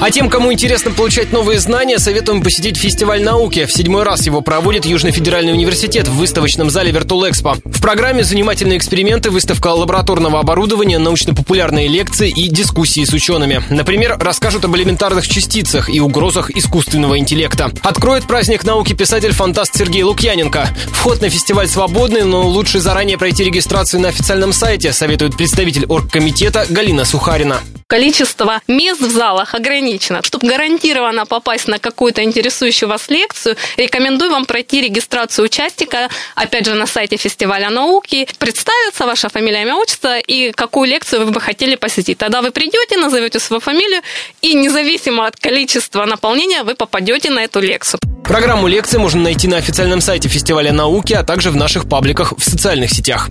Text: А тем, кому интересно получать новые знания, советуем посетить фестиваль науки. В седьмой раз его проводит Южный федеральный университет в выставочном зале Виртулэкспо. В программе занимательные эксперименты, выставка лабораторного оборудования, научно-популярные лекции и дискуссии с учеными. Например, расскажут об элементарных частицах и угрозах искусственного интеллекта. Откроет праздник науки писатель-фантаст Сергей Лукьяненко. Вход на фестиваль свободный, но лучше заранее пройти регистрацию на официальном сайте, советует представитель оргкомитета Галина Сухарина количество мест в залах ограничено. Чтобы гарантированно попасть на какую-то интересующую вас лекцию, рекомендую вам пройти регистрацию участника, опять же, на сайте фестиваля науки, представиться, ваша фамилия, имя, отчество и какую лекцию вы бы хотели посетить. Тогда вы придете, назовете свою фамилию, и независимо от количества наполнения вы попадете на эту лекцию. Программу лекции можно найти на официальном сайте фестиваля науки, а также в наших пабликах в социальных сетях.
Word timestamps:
А 0.00 0.10
тем, 0.10 0.30
кому 0.30 0.50
интересно 0.50 0.92
получать 0.92 1.30
новые 1.30 1.60
знания, 1.60 1.98
советуем 1.98 2.42
посетить 2.42 2.78
фестиваль 2.78 3.22
науки. 3.22 3.66
В 3.66 3.72
седьмой 3.72 4.02
раз 4.02 4.24
его 4.24 4.40
проводит 4.40 4.86
Южный 4.86 5.10
федеральный 5.10 5.52
университет 5.52 6.08
в 6.08 6.16
выставочном 6.16 6.70
зале 6.70 6.90
Виртулэкспо. 6.90 7.56
В 7.66 7.82
программе 7.82 8.24
занимательные 8.24 8.78
эксперименты, 8.78 9.30
выставка 9.30 9.68
лабораторного 9.68 10.40
оборудования, 10.40 10.98
научно-популярные 10.98 11.86
лекции 11.86 12.30
и 12.30 12.48
дискуссии 12.48 13.04
с 13.04 13.12
учеными. 13.12 13.62
Например, 13.68 14.16
расскажут 14.18 14.64
об 14.64 14.74
элементарных 14.74 15.28
частицах 15.28 15.90
и 15.90 16.00
угрозах 16.00 16.50
искусственного 16.50 17.18
интеллекта. 17.18 17.70
Откроет 17.82 18.24
праздник 18.24 18.64
науки 18.64 18.94
писатель-фантаст 18.94 19.76
Сергей 19.76 20.02
Лукьяненко. 20.02 20.70
Вход 20.92 21.20
на 21.20 21.28
фестиваль 21.28 21.68
свободный, 21.68 22.22
но 22.22 22.48
лучше 22.48 22.80
заранее 22.80 23.18
пройти 23.18 23.44
регистрацию 23.44 24.00
на 24.00 24.08
официальном 24.08 24.54
сайте, 24.54 24.94
советует 24.94 25.36
представитель 25.36 25.84
оргкомитета 25.84 26.64
Галина 26.70 27.04
Сухарина 27.04 27.60
количество 27.90 28.62
мест 28.68 29.00
в 29.00 29.10
залах 29.10 29.54
ограничено. 29.54 30.22
Чтобы 30.22 30.46
гарантированно 30.46 31.26
попасть 31.26 31.66
на 31.66 31.80
какую-то 31.80 32.22
интересующую 32.22 32.88
вас 32.88 33.08
лекцию, 33.08 33.56
рекомендую 33.76 34.30
вам 34.30 34.44
пройти 34.44 34.80
регистрацию 34.80 35.44
участника, 35.46 36.08
опять 36.36 36.66
же, 36.66 36.74
на 36.74 36.86
сайте 36.86 37.16
фестиваля 37.16 37.68
науки, 37.68 38.28
представиться, 38.38 39.06
ваша 39.06 39.28
фамилия, 39.28 39.62
имя, 39.62 39.74
отчество 39.74 40.18
и 40.18 40.52
какую 40.52 40.88
лекцию 40.88 41.26
вы 41.26 41.32
бы 41.32 41.40
хотели 41.40 41.74
посетить. 41.74 42.18
Тогда 42.18 42.42
вы 42.42 42.52
придете, 42.52 42.96
назовете 42.96 43.40
свою 43.40 43.60
фамилию, 43.60 44.02
и 44.40 44.54
независимо 44.54 45.26
от 45.26 45.36
количества 45.36 46.04
наполнения 46.04 46.62
вы 46.62 46.74
попадете 46.74 47.30
на 47.30 47.40
эту 47.40 47.60
лекцию. 47.60 47.98
Программу 48.22 48.68
лекции 48.68 48.98
можно 48.98 49.20
найти 49.20 49.48
на 49.48 49.56
официальном 49.56 50.00
сайте 50.00 50.28
фестиваля 50.28 50.72
науки, 50.72 51.14
а 51.14 51.24
также 51.24 51.50
в 51.50 51.56
наших 51.56 51.88
пабликах 51.88 52.34
в 52.38 52.44
социальных 52.44 52.90
сетях. 52.90 53.28